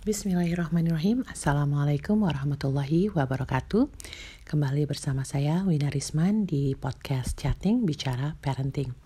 Bismillahirrahmanirrahim. 0.00 1.28
Assalamualaikum 1.28 2.24
warahmatullahi 2.24 3.12
wabarakatuh. 3.12 3.84
Kembali 4.48 4.88
bersama 4.88 5.28
saya 5.28 5.60
Wina 5.68 5.92
Risman 5.92 6.48
di 6.48 6.72
podcast 6.72 7.36
chatting 7.36 7.84
bicara 7.84 8.32
parenting. 8.40 8.96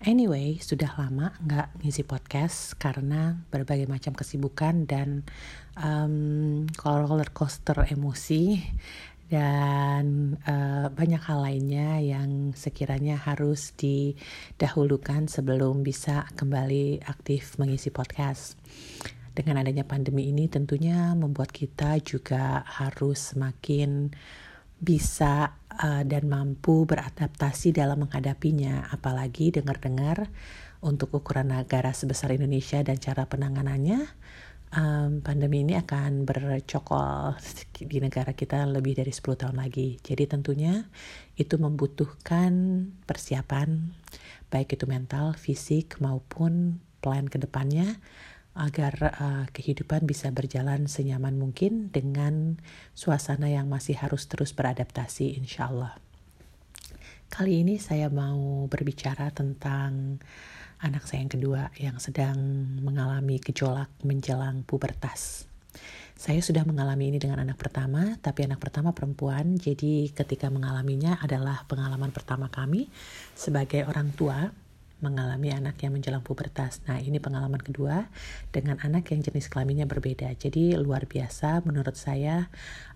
Anyway, 0.00 0.56
sudah 0.56 0.96
lama 0.96 1.36
nggak 1.44 1.84
ngisi 1.84 2.08
podcast 2.08 2.80
karena 2.80 3.44
berbagai 3.52 3.84
macam 3.92 4.16
kesibukan 4.16 4.88
dan 4.88 5.28
um, 5.76 6.64
roller 6.80 7.28
coaster 7.36 7.84
emosi 7.84 8.56
dan 9.28 10.40
uh, 10.48 10.88
banyak 10.88 11.20
hal 11.28 11.44
lainnya 11.44 12.00
yang 12.00 12.56
sekiranya 12.56 13.20
harus 13.20 13.76
didahulukan 13.76 15.28
sebelum 15.28 15.84
bisa 15.84 16.24
kembali 16.40 17.04
aktif 17.04 17.60
mengisi 17.60 17.92
podcast 17.92 18.56
dengan 19.34 19.62
adanya 19.62 19.86
pandemi 19.86 20.28
ini 20.28 20.50
tentunya 20.50 21.14
membuat 21.14 21.54
kita 21.54 21.98
juga 22.02 22.62
harus 22.66 23.34
semakin 23.34 24.10
bisa 24.80 25.60
uh, 25.76 26.02
dan 26.08 26.24
mampu 26.24 26.88
beradaptasi 26.88 27.76
dalam 27.76 28.08
menghadapinya 28.08 28.88
apalagi 28.88 29.52
dengar-dengar 29.52 30.32
untuk 30.80 31.12
ukuran 31.20 31.52
negara 31.52 31.92
sebesar 31.92 32.32
Indonesia 32.32 32.80
dan 32.80 32.96
cara 32.96 33.28
penanganannya 33.28 34.08
um, 34.72 35.20
pandemi 35.20 35.62
ini 35.66 35.76
akan 35.76 36.24
bercokol 36.24 37.36
di 37.76 37.98
negara 38.00 38.32
kita 38.32 38.64
lebih 38.64 38.96
dari 38.96 39.12
10 39.12 39.36
tahun 39.36 39.56
lagi. 39.60 39.98
Jadi 40.00 40.24
tentunya 40.30 40.88
itu 41.36 41.60
membutuhkan 41.60 42.52
persiapan 43.04 43.92
baik 44.50 44.74
itu 44.74 44.88
mental, 44.88 45.36
fisik 45.36 46.00
maupun 46.02 46.82
plan 47.00 47.28
ke 47.28 47.40
depannya 47.40 48.00
agar 48.54 48.94
uh, 49.14 49.44
kehidupan 49.54 50.04
bisa 50.04 50.28
berjalan 50.34 50.90
senyaman 50.90 51.38
mungkin 51.38 51.88
dengan 51.94 52.58
suasana 52.98 53.46
yang 53.46 53.70
masih 53.70 53.94
harus 53.94 54.26
terus 54.26 54.50
beradaptasi 54.50 55.38
insya 55.38 55.70
Allah. 55.70 55.94
Kali 57.30 57.62
ini 57.62 57.78
saya 57.78 58.10
mau 58.10 58.66
berbicara 58.66 59.30
tentang 59.30 60.18
anak 60.82 61.06
saya 61.06 61.22
yang 61.22 61.32
kedua 61.32 61.62
yang 61.78 61.96
sedang 62.02 62.36
mengalami 62.82 63.38
gejolak 63.38 63.92
menjelang 64.02 64.66
pubertas. 64.66 65.46
Saya 66.20 66.42
sudah 66.44 66.66
mengalami 66.68 67.14
ini 67.14 67.16
dengan 67.16 67.40
anak 67.40 67.56
pertama, 67.56 68.18
tapi 68.20 68.44
anak 68.44 68.60
pertama 68.60 68.92
perempuan, 68.92 69.56
jadi 69.56 70.10
ketika 70.12 70.52
mengalaminya 70.52 71.16
adalah 71.16 71.64
pengalaman 71.64 72.12
pertama 72.12 72.52
kami 72.52 72.92
sebagai 73.32 73.88
orang 73.88 74.12
tua 74.12 74.52
mengalami 75.00 75.52
anak 75.52 75.80
yang 75.80 75.96
menjelang 75.96 76.24
pubertas. 76.24 76.80
Nah, 76.88 77.00
ini 77.00 77.20
pengalaman 77.20 77.60
kedua 77.60 78.08
dengan 78.52 78.80
anak 78.80 79.12
yang 79.12 79.20
jenis 79.24 79.48
kelaminnya 79.48 79.88
berbeda. 79.88 80.32
Jadi 80.36 80.76
luar 80.76 81.08
biasa 81.08 81.64
menurut 81.64 81.96
saya 81.96 82.48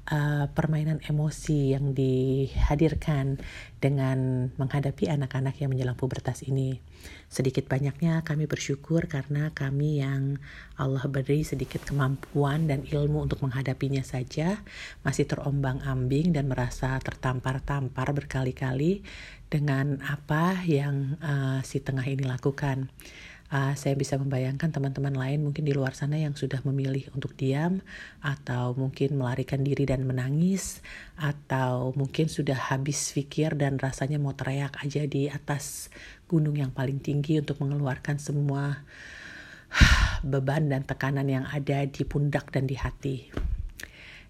uh, 0.08 0.46
permainan 0.52 1.00
emosi 1.04 1.76
yang 1.76 1.96
dihadirkan 1.96 3.40
dengan 3.84 4.48
menghadapi 4.56 5.12
anak-anak 5.12 5.60
yang 5.60 5.76
menjelang 5.76 5.92
pubertas 5.92 6.40
ini. 6.48 6.80
Sedikit 7.28 7.68
banyaknya 7.68 8.24
kami 8.24 8.48
bersyukur 8.48 9.04
karena 9.04 9.52
kami 9.52 10.00
yang 10.00 10.40
Allah 10.80 11.04
beri 11.04 11.44
sedikit 11.44 11.84
kemampuan 11.84 12.64
dan 12.64 12.88
ilmu 12.88 13.28
untuk 13.28 13.44
menghadapinya 13.44 14.00
saja 14.00 14.64
masih 15.04 15.28
terombang-ambing 15.28 16.32
dan 16.32 16.48
merasa 16.48 16.96
tertampar-tampar 16.96 18.16
berkali-kali 18.16 19.04
dengan 19.52 20.00
apa 20.00 20.64
yang 20.64 21.20
uh, 21.20 21.60
si 21.60 21.84
tengah 21.84 22.08
ini 22.08 22.24
lakukan. 22.24 22.88
Uh, 23.52 23.76
saya 23.76 23.92
bisa 23.92 24.16
membayangkan 24.16 24.72
teman-teman 24.72 25.12
lain 25.12 25.44
mungkin 25.44 25.68
di 25.68 25.76
luar 25.76 25.92
sana 25.92 26.16
yang 26.16 26.32
sudah 26.32 26.64
memilih 26.64 27.12
untuk 27.12 27.36
diam 27.36 27.84
atau 28.24 28.72
mungkin 28.72 29.20
melarikan 29.20 29.60
diri 29.60 29.84
dan 29.84 30.08
menangis 30.08 30.80
atau 31.14 31.92
mungkin 31.92 32.32
sudah 32.32 32.56
habis 32.56 33.12
pikir 33.12 33.52
dan 33.54 33.76
rasanya 33.76 34.16
mau 34.16 34.32
teriak 34.32 34.80
aja 34.80 35.04
di 35.04 35.28
atas 35.28 35.92
gunung 36.24 36.56
yang 36.56 36.72
paling 36.72 36.98
tinggi 37.04 37.36
untuk 37.38 37.60
mengeluarkan 37.60 38.16
semua 38.16 38.80
beban 40.32 40.72
dan 40.72 40.82
tekanan 40.88 41.28
yang 41.28 41.44
ada 41.44 41.84
di 41.84 42.02
pundak 42.02 42.48
dan 42.48 42.64
di 42.64 42.80
hati. 42.80 43.28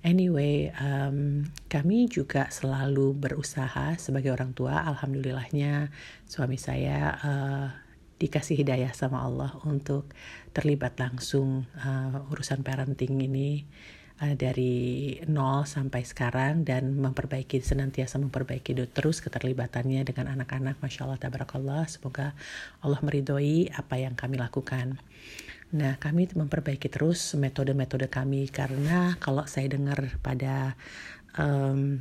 Anyway, 0.05 0.69
um, 0.77 1.49
kami 1.73 2.13
juga 2.13 2.53
selalu 2.53 3.17
berusaha 3.17 3.97
sebagai 3.97 4.37
orang 4.37 4.53
tua. 4.53 4.85
Alhamdulillahnya 4.85 5.89
suami 6.29 6.61
saya 6.61 7.17
uh, 7.25 7.84
dikasih 8.19 8.63
hidayah 8.63 8.95
sama 8.95 9.23
Allah 9.27 9.59
untuk 9.67 10.11
terlibat 10.55 10.97
langsung 10.97 11.67
uh, 11.83 12.31
urusan 12.31 12.63
parenting 12.63 13.19
ini 13.19 13.67
uh, 14.23 14.35
dari 14.39 15.19
nol 15.27 15.67
sampai 15.67 16.07
sekarang 16.07 16.63
dan 16.63 16.95
memperbaiki 16.95 17.59
senantiasa 17.59 18.23
memperbaiki 18.23 18.77
terus 18.95 19.19
keterlibatannya 19.19 20.07
dengan 20.07 20.31
anak-anak. 20.39 20.79
Masya 20.79 21.11
Allah, 21.11 21.19
tabarakallah. 21.19 21.85
Semoga 21.91 22.33
Allah 22.81 23.01
meridhoi 23.03 23.75
apa 23.75 23.99
yang 23.99 24.15
kami 24.15 24.39
lakukan. 24.39 25.03
Nah, 25.75 25.99
kami 25.99 26.31
memperbaiki 26.31 26.87
terus 26.87 27.35
metode-metode 27.35 28.07
kami 28.07 28.47
karena 28.47 29.19
kalau 29.19 29.43
saya 29.51 29.75
dengar 29.75 30.23
pada 30.23 30.79
um, 31.35 31.99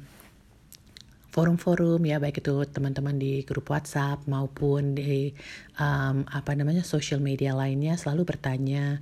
forum-forum 1.33 1.97
ya 2.05 2.21
baik 2.21 2.45
itu 2.45 2.61
teman-teman 2.69 3.17
di 3.17 3.41
grup 3.41 3.73
WhatsApp 3.73 4.29
maupun 4.29 4.93
di 4.93 5.33
um, 5.81 6.21
apa 6.29 6.53
namanya 6.53 6.85
social 6.85 7.17
media 7.17 7.57
lainnya 7.57 7.97
selalu 7.97 8.21
bertanya 8.37 9.01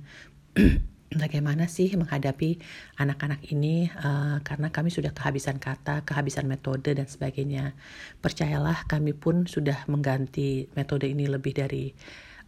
bagaimana 1.12 1.68
sih 1.68 1.92
menghadapi 1.92 2.56
anak-anak 2.96 3.44
ini 3.52 3.92
uh, 4.00 4.40
karena 4.40 4.72
kami 4.72 4.88
sudah 4.88 5.12
kehabisan 5.12 5.60
kata, 5.60 6.08
kehabisan 6.08 6.48
metode 6.48 6.96
dan 6.96 7.04
sebagainya. 7.04 7.76
Percayalah 8.24 8.88
kami 8.88 9.12
pun 9.12 9.44
sudah 9.44 9.84
mengganti 9.92 10.72
metode 10.72 11.12
ini 11.12 11.28
lebih 11.28 11.52
dari 11.52 11.92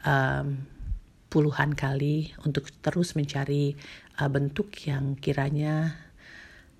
um, 0.09 0.65
puluhan 1.28 1.77
kali 1.77 2.33
untuk 2.47 2.73
terus 2.81 3.12
mencari 3.19 3.77
uh, 4.17 4.31
bentuk 4.33 4.73
yang 4.89 5.19
kiranya 5.19 5.99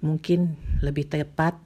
mungkin 0.01 0.57
lebih 0.85 1.09
tepat 1.09 1.57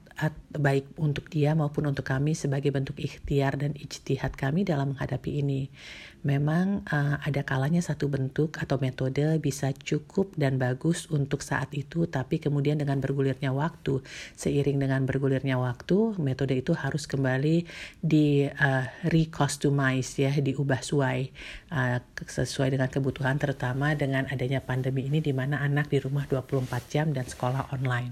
baik 0.51 0.99
untuk 0.99 1.31
dia 1.31 1.55
maupun 1.55 1.87
untuk 1.87 2.03
kami 2.03 2.35
sebagai 2.35 2.75
bentuk 2.75 2.99
ikhtiar 2.99 3.55
dan 3.55 3.71
ijtihad 3.77 4.35
kami 4.35 4.67
dalam 4.67 4.91
menghadapi 4.91 5.39
ini. 5.39 5.71
Memang 6.19 6.83
uh, 6.91 7.15
ada 7.23 7.47
kalanya 7.47 7.79
satu 7.79 8.11
bentuk 8.11 8.59
atau 8.59 8.75
metode 8.75 9.23
bisa 9.39 9.71
cukup 9.71 10.35
dan 10.35 10.59
bagus 10.59 11.07
untuk 11.07 11.39
saat 11.39 11.71
itu, 11.71 12.11
tapi 12.11 12.43
kemudian 12.43 12.75
dengan 12.75 12.99
bergulirnya 12.99 13.55
waktu, 13.55 14.03
seiring 14.35 14.83
dengan 14.83 15.07
bergulirnya 15.07 15.55
waktu, 15.55 16.19
metode 16.19 16.59
itu 16.59 16.75
harus 16.75 17.07
kembali 17.07 17.63
di 18.03 18.43
uh, 18.51 18.85
recustomize 19.07 20.19
ya, 20.19 20.35
diubah 20.35 20.83
suai 20.83 21.31
uh, 21.71 22.03
sesuai 22.19 22.75
dengan 22.75 22.91
kebutuhan 22.91 23.39
terutama 23.39 23.95
dengan 23.95 24.27
adanya 24.27 24.59
pandemi 24.59 25.07
ini 25.07 25.23
di 25.23 25.31
mana 25.31 25.63
anak 25.63 25.87
di 25.87 26.03
rumah 26.03 26.27
24 26.27 26.67
jam 26.91 27.07
dan 27.15 27.23
sekolah 27.23 27.71
online 27.71 28.11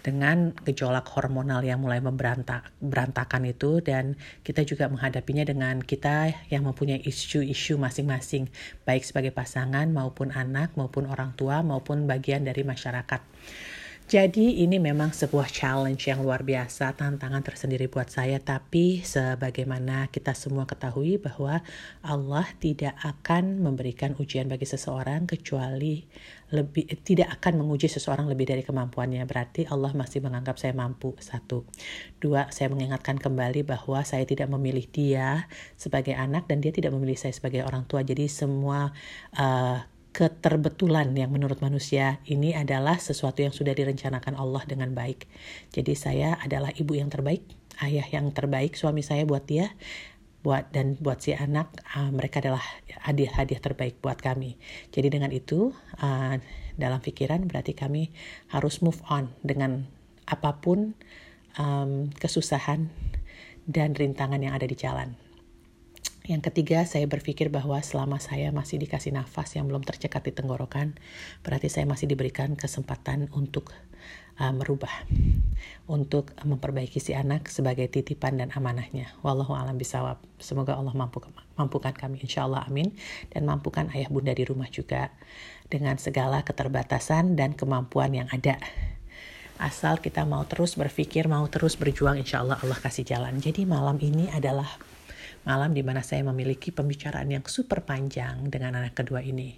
dengan 0.00 0.56
gejolak 0.64 1.06
hormonal 1.12 1.60
yang 1.64 1.80
mulai 1.80 2.00
memberantak 2.00 2.72
berantakan 2.80 3.48
itu 3.48 3.84
dan 3.84 4.16
kita 4.42 4.64
juga 4.64 4.88
menghadapinya 4.88 5.44
dengan 5.44 5.80
kita 5.80 6.32
yang 6.48 6.64
mempunyai 6.64 7.04
isu-isu 7.04 7.76
masing-masing 7.76 8.48
baik 8.88 9.04
sebagai 9.04 9.32
pasangan 9.32 9.88
maupun 9.92 10.32
anak 10.32 10.72
maupun 10.74 11.08
orang 11.08 11.36
tua 11.36 11.60
maupun 11.60 12.08
bagian 12.08 12.44
dari 12.44 12.64
masyarakat. 12.64 13.20
Jadi 14.10 14.66
ini 14.66 14.82
memang 14.82 15.14
sebuah 15.14 15.46
challenge 15.46 16.10
yang 16.10 16.26
luar 16.26 16.42
biasa, 16.42 16.98
tantangan 16.98 17.46
tersendiri 17.46 17.86
buat 17.86 18.10
saya. 18.10 18.42
Tapi 18.42 19.06
sebagaimana 19.06 20.10
kita 20.10 20.34
semua 20.34 20.66
ketahui 20.66 21.22
bahwa 21.22 21.62
Allah 22.02 22.42
tidak 22.58 22.98
akan 23.06 23.62
memberikan 23.62 24.18
ujian 24.18 24.50
bagi 24.50 24.66
seseorang 24.66 25.30
kecuali 25.30 26.02
lebih 26.50 26.90
tidak 27.06 27.38
akan 27.38 27.62
menguji 27.62 27.86
seseorang 27.86 28.26
lebih 28.26 28.50
dari 28.50 28.66
kemampuannya. 28.66 29.22
Berarti 29.30 29.70
Allah 29.70 29.94
masih 29.94 30.26
menganggap 30.26 30.58
saya 30.58 30.74
mampu. 30.74 31.14
Satu, 31.22 31.62
dua, 32.18 32.50
saya 32.50 32.66
mengingatkan 32.66 33.14
kembali 33.14 33.62
bahwa 33.62 34.02
saya 34.02 34.26
tidak 34.26 34.50
memilih 34.50 34.90
dia 34.90 35.46
sebagai 35.78 36.18
anak 36.18 36.50
dan 36.50 36.58
dia 36.58 36.74
tidak 36.74 36.90
memilih 36.98 37.14
saya 37.14 37.30
sebagai 37.30 37.62
orang 37.62 37.86
tua. 37.86 38.02
Jadi 38.02 38.26
semua 38.26 38.90
uh, 39.38 39.86
keterbetulan 40.10 41.14
yang 41.14 41.30
menurut 41.30 41.62
manusia 41.62 42.18
ini 42.26 42.50
adalah 42.52 42.98
sesuatu 42.98 43.46
yang 43.46 43.54
sudah 43.54 43.70
direncanakan 43.70 44.34
Allah 44.34 44.62
dengan 44.66 44.90
baik. 44.90 45.30
Jadi 45.70 45.94
saya 45.94 46.34
adalah 46.42 46.74
ibu 46.74 46.98
yang 46.98 47.08
terbaik, 47.08 47.46
ayah 47.82 48.06
yang 48.10 48.34
terbaik, 48.34 48.74
suami 48.74 49.06
saya 49.06 49.22
buat 49.22 49.46
dia, 49.46 49.70
buat 50.40 50.72
dan 50.72 50.96
buat 50.98 51.20
si 51.20 51.36
anak 51.36 51.68
uh, 51.94 52.10
mereka 52.10 52.40
adalah 52.40 52.64
hadiah-hadiah 53.06 53.60
terbaik 53.60 54.00
buat 54.00 54.18
kami. 54.18 54.56
Jadi 54.90 55.08
dengan 55.12 55.30
itu 55.30 55.70
uh, 56.00 56.34
dalam 56.74 57.00
pikiran 57.04 57.44
berarti 57.44 57.76
kami 57.76 58.08
harus 58.50 58.80
move 58.80 58.98
on 59.12 59.30
dengan 59.44 59.84
apa 60.24 60.58
pun 60.58 60.96
um, 61.60 62.08
kesusahan 62.16 62.88
dan 63.68 63.92
rintangan 63.92 64.40
yang 64.40 64.56
ada 64.56 64.64
di 64.64 64.74
jalan. 64.74 65.29
Yang 66.28 66.52
ketiga, 66.52 66.84
saya 66.84 67.08
berpikir 67.08 67.48
bahwa 67.48 67.80
selama 67.80 68.20
saya 68.20 68.52
masih 68.52 68.76
dikasih 68.76 69.16
nafas 69.16 69.56
yang 69.56 69.64
belum 69.64 69.80
tercekat 69.80 70.28
di 70.28 70.32
tenggorokan, 70.36 71.00
berarti 71.40 71.72
saya 71.72 71.88
masih 71.88 72.12
diberikan 72.12 72.52
kesempatan 72.60 73.32
untuk 73.32 73.72
uh, 74.36 74.52
merubah, 74.52 74.92
untuk 75.88 76.32
memperbaiki 76.44 77.00
si 77.00 77.16
anak 77.16 77.48
sebagai 77.48 77.88
titipan 77.88 78.36
dan 78.36 78.48
amanahnya. 78.52 79.16
Wallahu 79.24 79.56
alam 79.56 79.80
bisawab. 79.80 80.20
Semoga 80.36 80.76
Allah 80.76 80.92
mampu 80.92 81.24
mampukan 81.56 81.92
kami, 81.96 82.20
insya 82.20 82.44
Allah 82.44 82.68
amin, 82.68 82.92
dan 83.32 83.48
mampukan 83.48 83.88
ayah 83.96 84.12
bunda 84.12 84.36
di 84.36 84.44
rumah 84.44 84.68
juga 84.68 85.12
dengan 85.68 85.96
segala 85.96 86.44
keterbatasan 86.44 87.36
dan 87.36 87.56
kemampuan 87.56 88.12
yang 88.12 88.28
ada. 88.28 88.60
Asal 89.60 90.00
kita 90.00 90.24
mau 90.24 90.44
terus 90.48 90.72
berpikir, 90.72 91.28
mau 91.28 91.44
terus 91.52 91.76
berjuang, 91.76 92.16
insya 92.16 92.40
Allah 92.40 92.56
Allah 92.64 92.80
kasih 92.80 93.04
jalan. 93.04 93.36
Jadi 93.44 93.68
malam 93.68 94.00
ini 94.00 94.32
adalah 94.32 94.68
malam 95.44 95.72
di 95.72 95.80
mana 95.80 96.04
saya 96.04 96.20
memiliki 96.26 96.68
pembicaraan 96.68 97.28
yang 97.32 97.44
super 97.48 97.80
panjang 97.82 98.48
dengan 98.52 98.76
anak 98.76 98.98
kedua 98.98 99.24
ini. 99.24 99.56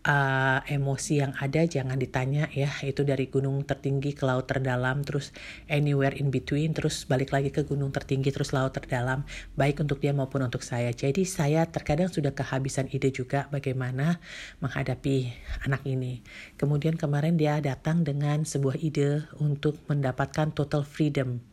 Uh, 0.00 0.64
emosi 0.64 1.20
yang 1.20 1.36
ada 1.36 1.60
jangan 1.68 2.00
ditanya 2.00 2.48
ya, 2.56 2.72
itu 2.88 3.04
dari 3.04 3.28
gunung 3.28 3.68
tertinggi 3.68 4.16
ke 4.16 4.24
laut 4.24 4.48
terdalam, 4.48 5.04
terus 5.04 5.28
anywhere 5.68 6.16
in 6.16 6.32
between, 6.32 6.72
terus 6.72 7.04
balik 7.04 7.36
lagi 7.36 7.52
ke 7.52 7.68
gunung 7.68 7.92
tertinggi, 7.92 8.32
terus 8.32 8.56
laut 8.56 8.72
terdalam, 8.72 9.28
baik 9.60 9.84
untuk 9.84 10.00
dia 10.00 10.16
maupun 10.16 10.40
untuk 10.48 10.64
saya. 10.64 10.88
Jadi 10.88 11.28
saya 11.28 11.68
terkadang 11.68 12.08
sudah 12.08 12.32
kehabisan 12.32 12.88
ide 12.88 13.12
juga 13.12 13.52
bagaimana 13.52 14.24
menghadapi 14.64 15.36
anak 15.68 15.84
ini. 15.84 16.24
Kemudian 16.56 16.96
kemarin 16.96 17.36
dia 17.36 17.60
datang 17.60 18.00
dengan 18.00 18.48
sebuah 18.48 18.80
ide 18.80 19.28
untuk 19.36 19.76
mendapatkan 19.84 20.56
total 20.56 20.80
freedom 20.80 21.44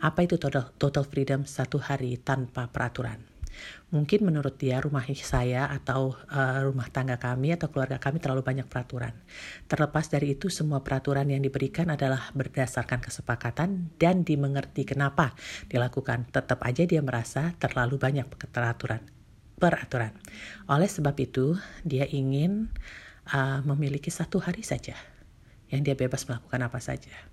apa 0.00 0.24
itu 0.24 0.40
total, 0.40 0.72
total 0.80 1.04
freedom 1.04 1.44
satu 1.44 1.76
hari 1.76 2.16
tanpa 2.16 2.72
peraturan? 2.72 3.30
Mungkin 3.90 4.22
menurut 4.22 4.54
dia 4.56 4.78
rumah 4.78 5.02
saya 5.18 5.66
atau 5.66 6.14
uh, 6.30 6.58
rumah 6.62 6.86
tangga 6.88 7.18
kami 7.18 7.50
atau 7.52 7.68
keluarga 7.68 7.98
kami 7.98 8.22
terlalu 8.22 8.46
banyak 8.46 8.66
peraturan. 8.70 9.12
Terlepas 9.66 10.06
dari 10.06 10.38
itu 10.38 10.46
semua 10.46 10.86
peraturan 10.86 11.26
yang 11.26 11.42
diberikan 11.42 11.90
adalah 11.90 12.30
berdasarkan 12.32 13.02
kesepakatan 13.02 13.90
dan 13.98 14.22
dimengerti 14.22 14.86
kenapa 14.86 15.34
dilakukan. 15.66 16.30
Tetap 16.30 16.62
aja 16.62 16.86
dia 16.86 17.02
merasa 17.02 17.52
terlalu 17.58 17.98
banyak 17.98 18.26
peraturan. 18.54 19.02
Peraturan. 19.58 20.14
Oleh 20.70 20.88
sebab 20.88 21.18
itu 21.18 21.58
dia 21.82 22.06
ingin 22.06 22.70
uh, 23.34 23.60
memiliki 23.66 24.08
satu 24.08 24.38
hari 24.38 24.62
saja 24.62 24.94
yang 25.70 25.82
dia 25.82 25.98
bebas 25.98 26.24
melakukan 26.30 26.62
apa 26.62 26.78
saja. 26.78 27.29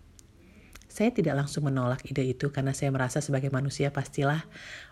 Saya 0.98 1.14
tidak 1.14 1.38
langsung 1.38 1.70
menolak 1.70 2.02
ide 2.10 2.26
itu 2.26 2.50
karena 2.50 2.74
saya 2.74 2.90
merasa 2.90 3.22
sebagai 3.22 3.54
manusia 3.54 3.94
pastilah 3.94 4.42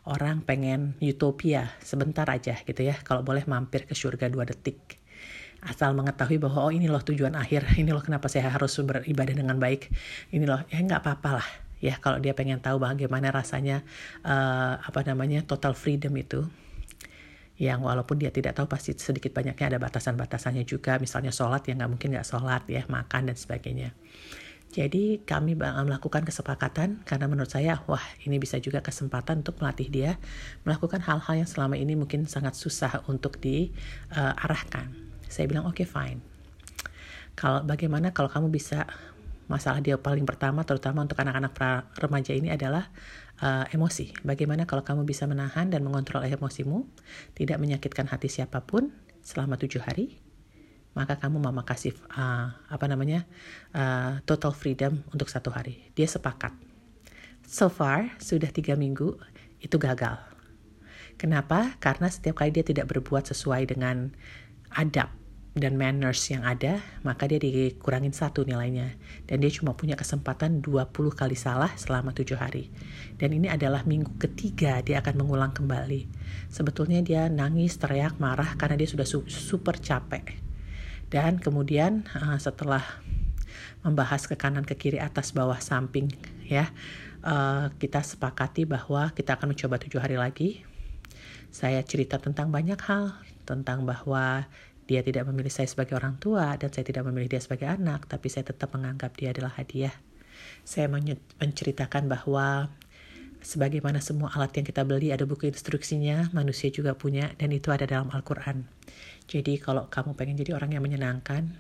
orang 0.06 0.46
pengen 0.46 0.94
utopia 1.02 1.74
sebentar 1.82 2.30
aja 2.30 2.62
gitu 2.62 2.86
ya. 2.86 2.94
Kalau 3.02 3.26
boleh 3.26 3.42
mampir 3.50 3.90
ke 3.90 3.98
surga 3.98 4.30
dua 4.30 4.46
detik. 4.46 5.02
Asal 5.66 5.98
mengetahui 5.98 6.38
bahwa 6.38 6.70
oh 6.70 6.70
ini 6.70 6.86
loh 6.86 7.02
tujuan 7.02 7.34
akhir, 7.34 7.66
ini 7.82 7.90
loh 7.90 8.06
kenapa 8.06 8.30
saya 8.30 8.54
harus 8.54 8.78
beribadah 8.78 9.34
dengan 9.34 9.58
baik. 9.58 9.90
Ini 10.30 10.46
loh, 10.46 10.62
ya 10.70 10.78
nggak 10.78 11.02
apa-apa 11.02 11.42
lah 11.42 11.50
ya 11.84 12.00
kalau 12.00 12.18
dia 12.24 12.32
pengen 12.32 12.64
tahu 12.64 12.80
bagaimana 12.80 13.30
rasanya 13.30 13.84
uh, 14.24 14.80
apa 14.80 15.04
namanya 15.04 15.44
total 15.44 15.76
freedom 15.76 16.16
itu 16.16 16.48
yang 17.56 17.84
walaupun 17.84 18.20
dia 18.20 18.32
tidak 18.32 18.56
tahu 18.56 18.68
pasti 18.68 18.96
sedikit 18.96 19.32
banyaknya 19.32 19.76
ada 19.76 19.80
batasan-batasannya 19.80 20.64
juga 20.66 20.98
misalnya 21.00 21.30
sholat 21.30 21.68
yang 21.68 21.80
nggak 21.80 21.92
mungkin 21.92 22.10
nggak 22.16 22.28
sholat 22.28 22.64
ya 22.68 22.84
makan 22.88 23.32
dan 23.32 23.38
sebagainya 23.38 23.92
jadi 24.74 25.24
kami 25.24 25.56
melakukan 25.56 26.28
kesepakatan 26.28 27.00
karena 27.08 27.26
menurut 27.32 27.48
saya 27.48 27.80
wah 27.88 28.02
ini 28.28 28.36
bisa 28.44 28.60
juga 28.60 28.84
kesempatan 28.84 29.40
untuk 29.40 29.56
melatih 29.64 29.88
dia 29.88 30.12
melakukan 30.68 31.00
hal-hal 31.00 31.46
yang 31.46 31.48
selama 31.48 31.80
ini 31.80 31.96
mungkin 31.96 32.28
sangat 32.28 32.60
susah 32.60 33.08
untuk 33.08 33.40
diarahkan. 33.40 34.88
Uh, 34.92 35.30
saya 35.32 35.48
bilang 35.48 35.64
oke 35.64 35.80
okay, 35.80 35.88
fine. 35.88 36.20
Kalau 37.40 37.64
bagaimana 37.64 38.12
kalau 38.12 38.28
kamu 38.28 38.52
bisa 38.52 38.84
masalah 39.48 39.80
dia 39.80 39.96
paling 39.96 40.26
pertama 40.26 40.66
terutama 40.66 41.06
untuk 41.06 41.22
anak-anak 41.22 41.56
remaja 41.96 42.34
ini 42.36 42.52
adalah 42.52 42.90
uh, 43.40 43.64
emosi. 43.72 44.12
Bagaimana 44.28 44.68
kalau 44.68 44.84
kamu 44.84 45.08
bisa 45.08 45.24
menahan 45.30 45.70
dan 45.70 45.86
mengontrol 45.86 46.26
emosimu, 46.26 46.84
tidak 47.38 47.58
menyakitkan 47.62 48.10
hati 48.10 48.28
siapa 48.28 48.64
pun 48.66 48.92
selama 49.22 49.58
tujuh 49.58 49.82
hari, 49.82 50.20
maka 50.96 51.20
kamu 51.20 51.44
mama 51.44 51.68
kasih 51.68 51.92
uh, 52.16 52.56
apa 52.72 52.86
namanya 52.88 53.28
uh, 53.76 54.24
total 54.24 54.56
freedom 54.56 55.04
untuk 55.12 55.28
satu 55.28 55.52
hari. 55.52 55.92
Dia 55.92 56.08
sepakat. 56.08 56.56
So 57.46 57.68
far 57.68 58.16
sudah 58.18 58.50
tiga 58.50 58.80
minggu 58.80 59.20
itu 59.60 59.76
gagal. 59.76 60.18
Kenapa? 61.20 61.76
Karena 61.84 62.08
setiap 62.08 62.40
kali 62.40 62.56
dia 62.56 62.64
tidak 62.64 62.92
berbuat 62.92 63.28
sesuai 63.28 63.76
dengan 63.76 64.12
adab 64.72 65.12
dan 65.56 65.80
manners 65.80 66.20
yang 66.28 66.44
ada, 66.44 66.84
maka 67.08 67.32
dia 67.32 67.40
dikurangin 67.40 68.12
satu 68.12 68.44
nilainya. 68.44 69.00
Dan 69.24 69.40
dia 69.40 69.48
cuma 69.56 69.72
punya 69.72 69.96
kesempatan 69.96 70.60
20 70.60 70.92
kali 71.16 71.40
salah 71.40 71.72
selama 71.80 72.12
tujuh 72.12 72.36
hari. 72.36 72.76
Dan 73.16 73.32
ini 73.32 73.48
adalah 73.48 73.88
minggu 73.88 74.20
ketiga 74.20 74.84
dia 74.84 75.00
akan 75.00 75.24
mengulang 75.24 75.56
kembali. 75.56 76.12
Sebetulnya 76.52 77.00
dia 77.00 77.32
nangis, 77.32 77.80
teriak, 77.80 78.20
marah 78.20 78.60
karena 78.60 78.76
dia 78.76 78.88
sudah 78.92 79.08
su 79.08 79.24
super 79.32 79.80
capek 79.80 80.45
dan 81.16 81.40
kemudian 81.40 82.04
uh, 82.12 82.36
setelah 82.36 82.84
membahas 83.88 84.28
ke 84.28 84.36
kanan 84.36 84.68
ke 84.68 84.76
kiri 84.76 85.00
atas 85.00 85.32
bawah 85.32 85.56
samping 85.64 86.12
ya 86.44 86.68
uh, 87.24 87.72
kita 87.80 88.04
sepakati 88.04 88.68
bahwa 88.68 89.16
kita 89.16 89.40
akan 89.40 89.56
mencoba 89.56 89.80
tujuh 89.80 90.04
hari 90.04 90.20
lagi. 90.20 90.68
Saya 91.56 91.80
cerita 91.88 92.20
tentang 92.20 92.52
banyak 92.52 92.76
hal 92.84 93.16
tentang 93.48 93.88
bahwa 93.88 94.44
dia 94.92 95.00
tidak 95.08 95.24
memilih 95.32 95.48
saya 95.48 95.72
sebagai 95.72 95.96
orang 95.96 96.20
tua 96.20 96.60
dan 96.60 96.68
saya 96.76 96.84
tidak 96.84 97.08
memilih 97.08 97.32
dia 97.32 97.40
sebagai 97.40 97.72
anak 97.72 98.12
tapi 98.12 98.28
saya 98.28 98.52
tetap 98.52 98.76
menganggap 98.76 99.16
dia 99.16 99.32
adalah 99.32 99.56
hadiah. 99.56 99.96
Saya 100.68 100.92
menceritakan 101.40 102.12
bahwa 102.12 102.68
sebagaimana 103.46 104.02
semua 104.02 104.34
alat 104.34 104.58
yang 104.58 104.66
kita 104.66 104.82
beli 104.82 105.14
ada 105.14 105.30
buku 105.30 105.46
instruksinya, 105.46 106.34
manusia 106.34 106.74
juga 106.74 106.98
punya, 106.98 107.30
dan 107.38 107.54
itu 107.54 107.70
ada 107.70 107.86
dalam 107.86 108.10
Al-Quran. 108.10 108.66
Jadi 109.30 109.62
kalau 109.62 109.86
kamu 109.86 110.18
pengen 110.18 110.42
jadi 110.42 110.58
orang 110.58 110.74
yang 110.74 110.82
menyenangkan, 110.82 111.54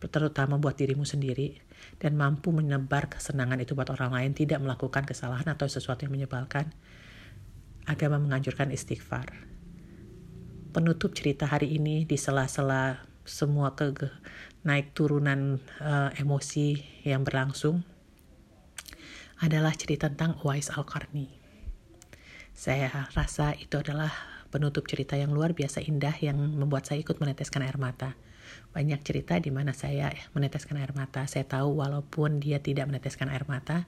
terutama 0.00 0.56
buat 0.56 0.72
dirimu 0.80 1.04
sendiri, 1.04 1.60
dan 2.00 2.16
mampu 2.16 2.48
menebar 2.48 3.12
kesenangan 3.12 3.60
itu 3.60 3.76
buat 3.76 3.92
orang 3.92 4.16
lain, 4.16 4.32
tidak 4.32 4.56
melakukan 4.64 5.04
kesalahan 5.04 5.44
atau 5.52 5.68
sesuatu 5.68 6.08
yang 6.08 6.16
menyebalkan, 6.16 6.72
agama 7.84 8.16
menganjurkan 8.16 8.72
istighfar. 8.72 9.36
Penutup 10.72 11.12
cerita 11.12 11.44
hari 11.44 11.76
ini 11.76 12.08
di 12.08 12.16
sela-sela 12.16 13.04
semua 13.28 13.76
ke 13.76 13.92
naik 14.64 14.96
turunan 14.96 15.60
uh, 15.80 16.10
emosi 16.16 16.80
yang 17.04 17.20
berlangsung 17.24 17.84
adalah 19.40 19.72
cerita 19.76 20.08
tentang 20.08 20.40
Uwais 20.40 20.72
Al-Qarni. 20.72 21.28
Saya 22.56 22.88
rasa 23.12 23.52
itu 23.60 23.76
adalah 23.76 24.08
penutup 24.48 24.88
cerita 24.88 25.12
yang 25.18 25.36
luar 25.36 25.52
biasa 25.52 25.84
indah 25.84 26.16
yang 26.24 26.40
membuat 26.40 26.88
saya 26.88 27.04
ikut 27.04 27.20
meneteskan 27.20 27.60
air 27.60 27.76
mata. 27.76 28.16
Banyak 28.72 29.04
cerita 29.04 29.36
di 29.36 29.52
mana 29.52 29.76
saya 29.76 30.08
meneteskan 30.32 30.80
air 30.80 30.96
mata. 30.96 31.28
Saya 31.28 31.44
tahu 31.44 31.84
walaupun 31.84 32.40
dia 32.40 32.62
tidak 32.62 32.88
meneteskan 32.88 33.28
air 33.28 33.44
mata, 33.44 33.84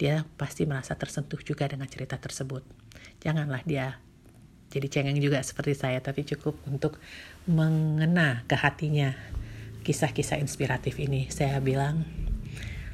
dia 0.00 0.26
pasti 0.34 0.66
merasa 0.66 0.98
tersentuh 0.98 1.38
juga 1.46 1.70
dengan 1.70 1.86
cerita 1.86 2.18
tersebut. 2.18 2.66
Janganlah 3.22 3.62
dia 3.62 4.02
jadi 4.68 4.86
cengeng 4.90 5.22
juga 5.22 5.40
seperti 5.40 5.72
saya, 5.78 6.02
tapi 6.02 6.28
cukup 6.28 6.58
untuk 6.68 7.00
mengena 7.48 8.44
ke 8.44 8.56
hatinya 8.58 9.16
kisah-kisah 9.80 10.36
inspiratif 10.36 11.00
ini. 11.00 11.32
Saya 11.32 11.56
bilang, 11.64 12.04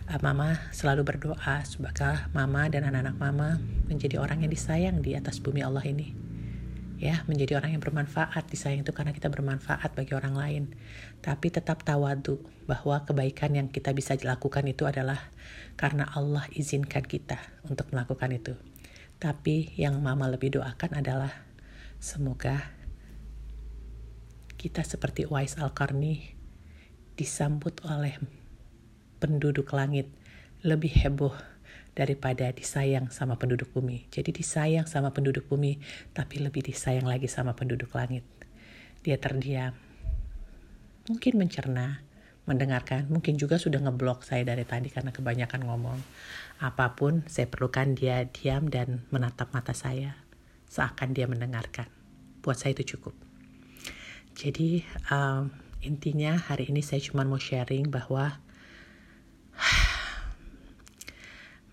ah, 0.09 0.21
Mama 0.21 0.61
selalu 0.75 1.03
berdoa 1.05 1.65
semoga 1.65 2.29
Mama 2.37 2.69
dan 2.69 2.85
anak-anak 2.85 3.17
Mama 3.17 3.49
menjadi 3.89 4.21
orang 4.21 4.45
yang 4.45 4.53
disayang 4.53 5.01
di 5.01 5.17
atas 5.17 5.41
bumi 5.41 5.65
Allah 5.65 5.85
ini. 5.85 6.13
Ya 7.01 7.27
menjadi 7.27 7.59
orang 7.59 7.75
yang 7.75 7.83
bermanfaat 7.83 8.49
disayang 8.49 8.87
itu 8.87 8.95
karena 8.95 9.11
kita 9.11 9.29
bermanfaat 9.29 9.93
bagi 9.93 10.15
orang 10.15 10.35
lain. 10.39 10.65
Tapi 11.21 11.51
tetap 11.51 11.83
tawadu 11.83 12.39
bahwa 12.65 13.03
kebaikan 13.03 13.53
yang 13.57 13.69
kita 13.69 13.91
bisa 13.93 14.15
lakukan 14.21 14.65
itu 14.65 14.87
adalah 14.87 15.19
karena 15.75 16.07
Allah 16.13 16.47
izinkan 16.55 17.03
kita 17.03 17.37
untuk 17.67 17.91
melakukan 17.91 18.31
itu. 18.31 18.55
Tapi 19.19 19.75
yang 19.75 19.99
mama 20.01 20.31
lebih 20.31 20.61
doakan 20.61 21.01
adalah 21.01 21.33
semoga 21.99 22.73
kita 24.55 24.81
seperti 24.81 25.29
Wais 25.29 25.61
Al-Qarni 25.61 26.33
disambut 27.21 27.85
oleh 27.85 28.17
penduduk 29.25 29.73
langit 29.73 30.13
lebih 30.61 30.93
heboh 30.93 31.33
daripada 31.97 32.53
disayang 32.53 33.09
sama 33.09 33.41
penduduk 33.41 33.73
bumi. 33.73 34.05
Jadi 34.13 34.37
disayang 34.37 34.85
sama 34.85 35.17
penduduk 35.17 35.49
bumi, 35.49 35.81
tapi 36.13 36.45
lebih 36.45 36.61
disayang 36.61 37.09
lagi 37.09 37.25
sama 37.25 37.57
penduduk 37.57 37.89
langit. 37.97 38.29
Dia 39.01 39.17
terdiam. 39.17 39.73
Mungkin 41.09 41.41
mencerna, 41.41 42.05
mendengarkan, 42.45 43.09
mungkin 43.09 43.41
juga 43.41 43.57
sudah 43.57 43.81
ngeblok 43.81 44.29
saya 44.29 44.45
dari 44.45 44.69
tadi 44.69 44.93
karena 44.93 45.09
kebanyakan 45.09 45.65
ngomong. 45.65 45.99
Apa 46.61 46.93
pun, 46.93 47.25
saya 47.25 47.49
perlukan 47.49 47.97
dia 47.97 48.29
diam 48.29 48.69
dan 48.69 49.09
menatap 49.09 49.49
mata 49.57 49.73
saya. 49.73 50.21
seakan 50.75 51.15
dia 51.15 51.31
mendengarkan. 51.31 51.87
Buat 52.43 52.59
saya 52.59 52.75
itu 52.75 52.99
cukup. 52.99 53.15
Jadi 54.35 54.83
um, 55.07 55.55
intinya 55.87 56.35
hari 56.35 56.67
ini 56.67 56.83
saya 56.83 56.99
cuma 56.99 57.23
mau 57.23 57.39
sharing 57.39 57.95
bahwa 57.95 58.43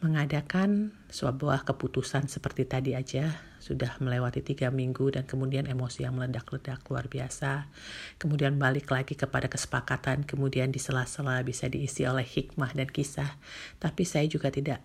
mengadakan 0.01 0.97
sebuah 1.13 1.61
keputusan 1.61 2.25
seperti 2.25 2.65
tadi 2.65 2.97
aja 2.97 3.37
sudah 3.61 4.01
melewati 4.01 4.41
tiga 4.41 4.73
minggu 4.73 5.13
dan 5.13 5.29
kemudian 5.29 5.69
emosi 5.69 6.09
yang 6.09 6.17
meledak-ledak 6.17 6.81
luar 6.89 7.05
biasa. 7.05 7.69
Kemudian 8.17 8.57
balik 8.57 8.89
lagi 8.89 9.13
kepada 9.13 9.45
kesepakatan 9.45 10.25
kemudian 10.25 10.73
di 10.73 10.81
sela-sela 10.81 11.37
bisa 11.45 11.69
diisi 11.69 12.09
oleh 12.09 12.25
hikmah 12.25 12.73
dan 12.73 12.89
kisah. 12.89 13.37
Tapi 13.77 14.01
saya 14.01 14.25
juga 14.25 14.49
tidak 14.49 14.81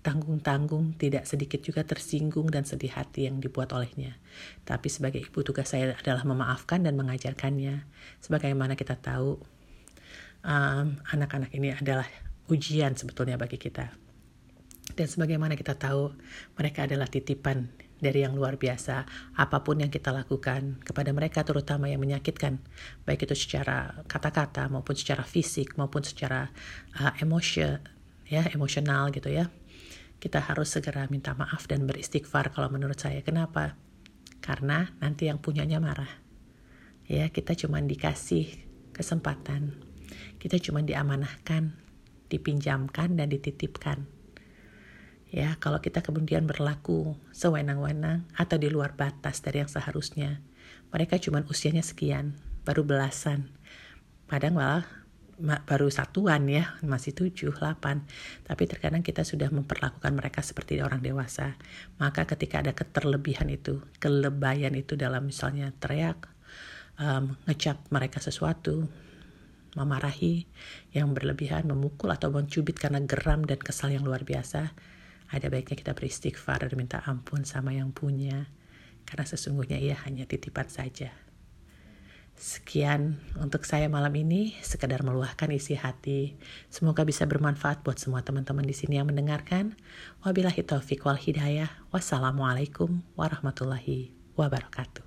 tanggung-tanggung 0.00 0.96
tidak 1.00 1.24
sedikit 1.28 1.60
juga 1.64 1.84
tersinggung 1.84 2.48
dan 2.48 2.64
sedih 2.64 2.96
hati 2.96 3.28
yang 3.28 3.44
dibuat 3.44 3.76
olehnya. 3.76 4.16
Tapi 4.64 4.88
sebagai 4.88 5.20
ibu 5.20 5.44
tugas 5.44 5.68
saya 5.68 5.92
adalah 6.00 6.24
memaafkan 6.24 6.80
dan 6.80 6.96
mengajarkannya. 6.96 7.84
Sebagaimana 8.24 8.72
kita 8.72 8.96
tahu 8.96 9.36
anak-anak 11.12 11.52
um, 11.52 11.56
ini 11.60 11.76
adalah 11.76 12.08
ujian 12.48 12.96
sebetulnya 12.96 13.36
bagi 13.36 13.56
kita 13.56 14.03
dan 14.92 15.08
sebagaimana 15.08 15.56
kita 15.56 15.80
tahu, 15.80 16.12
mereka 16.60 16.84
adalah 16.84 17.08
titipan 17.08 17.72
dari 17.96 18.20
yang 18.20 18.36
luar 18.36 18.60
biasa. 18.60 19.08
Apa 19.32 19.64
pun 19.64 19.80
yang 19.80 19.88
kita 19.88 20.12
lakukan 20.12 20.84
kepada 20.84 21.08
mereka, 21.16 21.40
terutama 21.40 21.88
yang 21.88 22.04
menyakitkan, 22.04 22.60
baik 23.08 23.24
itu 23.24 23.32
secara 23.32 24.04
kata-kata 24.04 24.68
maupun 24.68 24.92
secara 24.92 25.24
fisik 25.24 25.80
maupun 25.80 26.04
secara 26.04 26.52
uh, 27.00 27.16
emosi, 27.16 27.64
ya 28.28 28.44
emosional 28.52 29.08
gitu 29.08 29.32
ya. 29.32 29.48
Kita 30.20 30.44
harus 30.44 30.68
segera 30.68 31.08
minta 31.08 31.32
maaf 31.32 31.64
dan 31.64 31.88
beristighfar 31.88 32.52
kalau 32.52 32.68
menurut 32.68 33.00
saya. 33.00 33.24
Kenapa? 33.24 33.80
Karena 34.44 34.92
nanti 35.00 35.32
yang 35.32 35.40
punyanya 35.40 35.80
marah. 35.80 36.20
Ya, 37.08 37.28
kita 37.28 37.56
cuma 37.56 37.80
dikasih 37.80 38.52
kesempatan. 38.96 39.76
Kita 40.40 40.56
cuma 40.60 40.80
diamanahkan, 40.80 41.76
dipinjamkan 42.32 43.16
dan 43.20 43.28
dititipkan 43.28 44.13
Ya, 45.34 45.58
kalau 45.58 45.82
kita 45.82 45.98
kemudian 45.98 46.46
berlaku 46.46 47.18
sewenang-wenang 47.34 48.22
atau 48.38 48.54
di 48.54 48.70
luar 48.70 48.94
batas 48.94 49.42
dari 49.42 49.66
yang 49.66 49.66
seharusnya, 49.66 50.38
mereka 50.94 51.18
cuma 51.18 51.42
usianya 51.50 51.82
sekian, 51.82 52.38
baru 52.62 52.86
belasan. 52.86 53.50
Padahal 54.30 54.54
malah 54.54 54.86
baru 55.66 55.90
satuan 55.90 56.46
ya, 56.46 56.78
masih 56.86 57.18
tujuh, 57.18 57.50
delapan. 57.50 58.06
Tapi 58.46 58.62
terkadang 58.70 59.02
kita 59.02 59.26
sudah 59.26 59.50
memperlakukan 59.50 60.14
mereka 60.14 60.38
seperti 60.38 60.78
orang 60.78 61.02
dewasa. 61.02 61.58
Maka 61.98 62.30
ketika 62.30 62.62
ada 62.62 62.70
keterlebihan 62.70 63.50
itu, 63.50 63.82
kelebayan 63.98 64.78
itu 64.78 64.94
dalam 64.94 65.34
misalnya 65.34 65.74
teriak, 65.82 66.30
um, 66.94 67.34
ngecap 67.50 67.82
mereka 67.90 68.22
sesuatu, 68.22 68.86
memarahi 69.74 70.46
yang 70.94 71.10
berlebihan, 71.10 71.66
memukul 71.66 72.14
atau 72.14 72.30
mencubit 72.30 72.78
karena 72.78 73.02
geram 73.02 73.42
dan 73.42 73.58
kesal 73.58 73.90
yang 73.90 74.06
luar 74.06 74.22
biasa, 74.22 74.70
ada 75.30 75.46
baiknya 75.52 75.76
kita 75.76 75.92
beristighfar 75.96 76.66
dan 76.66 76.74
minta 76.76 77.00
ampun 77.04 77.44
sama 77.48 77.72
yang 77.72 77.92
punya, 77.92 78.48
karena 79.08 79.24
sesungguhnya 79.24 79.78
ia 79.80 79.96
hanya 80.04 80.24
titipan 80.28 80.68
saja. 80.68 81.12
Sekian 82.34 83.22
untuk 83.38 83.62
saya 83.62 83.86
malam 83.86 84.10
ini, 84.18 84.58
sekedar 84.58 85.06
meluahkan 85.06 85.46
isi 85.54 85.78
hati. 85.78 86.34
Semoga 86.66 87.06
bisa 87.06 87.30
bermanfaat 87.30 87.86
buat 87.86 87.94
semua 88.02 88.26
teman-teman 88.26 88.66
di 88.66 88.74
sini 88.74 88.98
yang 88.98 89.06
mendengarkan. 89.06 89.78
Wabillahi 90.26 90.66
taufiq 90.66 91.06
wal 91.06 91.20
hidayah. 91.20 91.70
Wassalamualaikum 91.94 93.06
warahmatullahi 93.14 94.10
wabarakatuh. 94.34 95.03